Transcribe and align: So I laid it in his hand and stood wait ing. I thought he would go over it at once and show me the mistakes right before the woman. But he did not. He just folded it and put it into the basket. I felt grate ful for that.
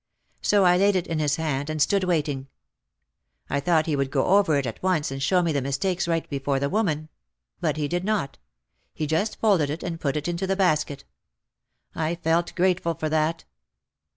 So 0.41 0.65
I 0.65 0.77
laid 0.77 0.95
it 0.95 1.05
in 1.05 1.19
his 1.19 1.35
hand 1.35 1.69
and 1.69 1.79
stood 1.79 2.05
wait 2.05 2.27
ing. 2.27 2.47
I 3.51 3.59
thought 3.59 3.85
he 3.85 3.95
would 3.95 4.09
go 4.09 4.25
over 4.39 4.55
it 4.57 4.65
at 4.65 4.81
once 4.81 5.11
and 5.11 5.21
show 5.21 5.43
me 5.43 5.51
the 5.51 5.61
mistakes 5.61 6.07
right 6.07 6.27
before 6.27 6.59
the 6.59 6.71
woman. 6.71 7.09
But 7.59 7.77
he 7.77 7.87
did 7.87 8.03
not. 8.03 8.39
He 8.95 9.05
just 9.05 9.39
folded 9.39 9.69
it 9.69 9.83
and 9.83 9.99
put 10.01 10.17
it 10.17 10.27
into 10.27 10.47
the 10.47 10.55
basket. 10.55 11.03
I 11.93 12.15
felt 12.15 12.55
grate 12.55 12.79
ful 12.81 12.95
for 12.95 13.09
that. 13.09 13.45